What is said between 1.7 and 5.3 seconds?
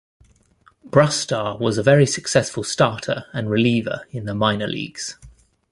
a very successful starter and reliever in the minor leagues.